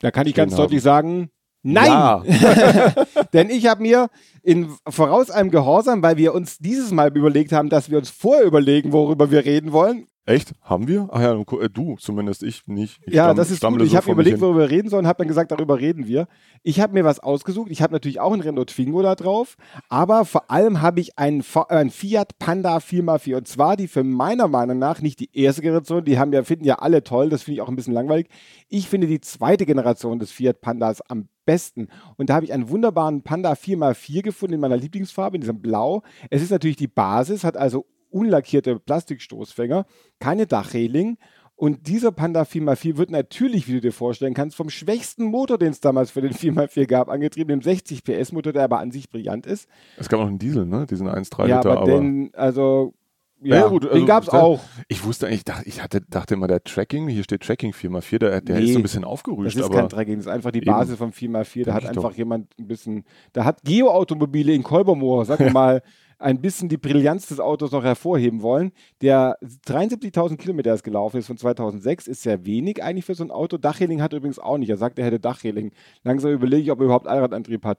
[0.00, 0.62] Da kann ich ganz haben.
[0.62, 1.30] deutlich sagen,
[1.62, 1.86] nein!
[1.86, 2.22] Ja.
[3.32, 4.08] Denn ich habe mir
[4.42, 8.44] in voraus einem Gehorsam, weil wir uns dieses Mal überlegt haben, dass wir uns vorher
[8.44, 10.52] überlegen, worüber wir reden wollen, Echt?
[10.60, 11.08] Haben wir?
[11.10, 13.00] Ach ja, äh, du zumindest, ich nicht.
[13.06, 13.80] Ich ja, das ist gut.
[13.80, 16.28] Ich so habe überlegt, worüber wir reden sollen, habe dann gesagt, darüber reden wir.
[16.62, 17.70] Ich habe mir was ausgesucht.
[17.70, 19.56] Ich habe natürlich auch einen Renault Twingo da drauf,
[19.88, 24.48] aber vor allem habe ich einen, einen, Fiat Panda 4x4 und zwar die für meiner
[24.48, 27.54] Meinung nach nicht die erste Generation, die haben ja, finden ja alle toll, das finde
[27.54, 28.28] ich auch ein bisschen langweilig.
[28.68, 31.88] Ich finde die zweite Generation des Fiat Pandas am besten.
[32.18, 36.02] Und da habe ich einen wunderbaren Panda 4x4 gefunden in meiner Lieblingsfarbe, in diesem Blau.
[36.28, 39.86] Es ist natürlich die Basis, hat also unlackierte Plastikstoßfänger,
[40.18, 41.18] keine Dachreling.
[41.56, 45.70] Und dieser Panda 4x4 wird natürlich, wie du dir vorstellen kannst, vom schwächsten Motor, den
[45.70, 49.10] es damals für den 4x4 gab, angetrieben, dem 60 PS Motor, der aber an sich
[49.10, 49.68] brillant ist.
[49.96, 50.86] Es gab auch einen Diesel, ne?
[50.88, 51.70] Diesen 1,3 ja, Liter.
[51.72, 52.94] Aber, aber den, also
[53.40, 54.60] ja, ja, gut, also, den gab es auch.
[54.88, 58.58] Ich wusste eigentlich, ich hatte, dachte immer, der Tracking, hier steht Tracking 4x4, der, der
[58.58, 59.56] nee, ist so ein bisschen aufgerüscht.
[59.56, 61.64] Das ist kein Tracking, das ist einfach die Basis vom 4x4.
[61.64, 62.16] Da hat einfach doch.
[62.16, 65.82] jemand ein bisschen, da hat Geo-Automobile in Kolbermoor, wir mal,
[66.18, 68.72] ein bisschen die Brillanz des Autos noch hervorheben wollen.
[69.02, 73.30] Der 73.000 Kilometer ist gelaufen ist von 2006, ist sehr wenig eigentlich für so ein
[73.30, 73.56] Auto.
[73.56, 74.68] Dachreling hat er übrigens auch nicht.
[74.68, 75.70] Er sagt, er hätte Dachreling.
[76.02, 77.78] Langsam überlege ich, ob er überhaupt Allradantrieb hat.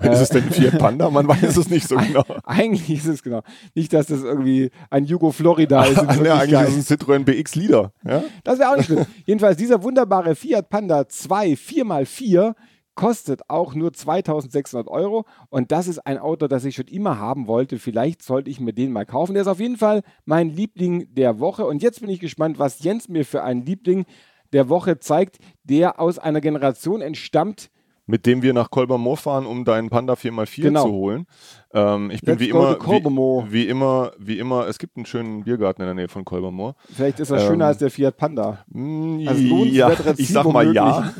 [0.00, 1.10] ist es denn ein Fiat Panda?
[1.10, 2.24] Man weiß es nicht so genau.
[2.44, 3.42] Eigentlich ist es genau.
[3.74, 5.96] Nicht, dass das irgendwie ein Jugo Florida ist.
[6.24, 7.92] ja, eigentlich ist es ein Citroën BX Leader.
[8.06, 8.22] Ja?
[8.44, 9.04] Das wäre auch nicht schlimm.
[9.26, 12.54] Jedenfalls dieser wunderbare Fiat Panda 2 4x4
[12.94, 17.46] kostet auch nur 2600 Euro und das ist ein Auto, das ich schon immer haben
[17.46, 17.78] wollte.
[17.78, 19.34] Vielleicht sollte ich mir den mal kaufen.
[19.34, 22.82] Der ist auf jeden Fall mein Liebling der Woche und jetzt bin ich gespannt, was
[22.82, 24.04] Jens mir für einen Liebling
[24.52, 27.70] der Woche zeigt, der aus einer Generation entstammt,
[28.06, 30.84] mit dem wir nach Kolbermoor fahren, um deinen Panda 4x4 genau.
[30.84, 31.26] zu holen.
[31.72, 35.82] Ähm, ich bin wie immer, wie, wie, immer, wie immer, es gibt einen schönen Biergarten
[35.82, 36.74] in der Nähe von Kolbermoor.
[36.92, 38.64] Vielleicht ist er ähm, schöner als der Fiat Panda.
[38.68, 41.12] Mm, also ja, ich sag mal ja.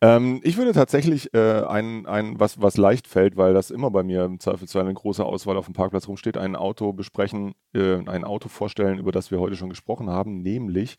[0.00, 4.02] Ähm, ich würde tatsächlich äh, ein, ein was, was leicht fällt, weil das immer bei
[4.02, 8.24] mir im Zweifelsfall eine große Auswahl auf dem Parkplatz rumsteht, ein Auto besprechen, äh, ein
[8.24, 10.96] Auto vorstellen, über das wir heute schon gesprochen haben, nämlich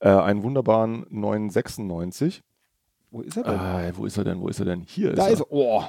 [0.00, 2.42] äh, einen wunderbaren 996.
[3.10, 3.54] Wo ist er denn?
[3.54, 4.40] Äh, wo ist er denn?
[4.40, 4.82] Wo ist er denn?
[4.82, 5.32] Hier da ist er.
[5.32, 5.46] ist er.
[5.50, 5.84] Oh.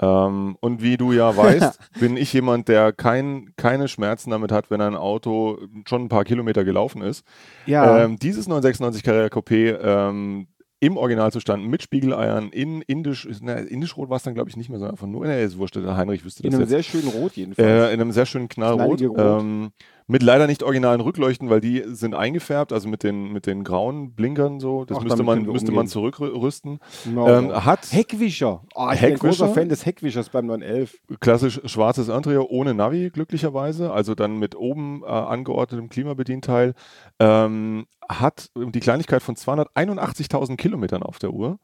[0.00, 4.70] Ähm, und wie du ja weißt, bin ich jemand, der kein, keine Schmerzen damit hat,
[4.70, 7.26] wenn ein Auto schon ein paar Kilometer gelaufen ist.
[7.66, 8.04] Ja.
[8.04, 10.46] Ähm, dieses 996 Carrera Coupé ähm,
[10.80, 14.78] im Originalzustand mit Spiegeleiern in indisch, na, indisch-rot war es dann glaube ich nicht mehr,
[14.78, 16.70] sondern einfach nur, ne, ist wurscht, der Heinrich wüsste in das einem jetzt.
[16.70, 17.68] sehr schönen Rot jedenfalls.
[17.68, 18.98] Äh, in einem sehr schönen Knallrot.
[18.98, 19.42] Knallige Rot.
[19.42, 19.72] Ähm,
[20.10, 24.12] mit leider nicht originalen Rückleuchten, weil die sind eingefärbt, also mit den, mit den grauen
[24.12, 24.84] Blinkern so.
[24.84, 26.80] Das Ach, müsste man, müsste man zurückrüsten.
[27.04, 27.28] No.
[27.28, 28.64] Ähm, hat Heckwischer.
[28.74, 29.18] Oh, ich bin ein Heckwischer?
[29.18, 30.98] großer Fan des Heckwischers beim 911.
[31.20, 36.74] klassisch schwarzes Interieur ohne Navi, glücklicherweise, also dann mit oben äh, angeordnetem Klimabedienteil.
[37.20, 41.60] Ähm, hat die Kleinigkeit von 281.000 Kilometern auf der Uhr.